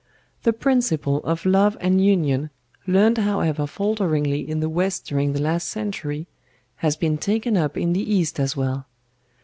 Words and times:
The 0.41 0.51
principle 0.51 1.17
of 1.25 1.45
love 1.45 1.77
and 1.79 2.03
union 2.03 2.49
learned 2.87 3.19
however 3.19 3.67
falteringly 3.67 4.39
in 4.49 4.59
the 4.59 4.67
West 4.67 5.05
during 5.05 5.33
the 5.33 5.41
last 5.43 5.69
century, 5.69 6.25
has 6.77 6.97
been 6.97 7.19
taken 7.19 7.55
up 7.55 7.77
in 7.77 7.93
the 7.93 8.01
East 8.11 8.39
as 8.39 8.57
well. 8.57 8.87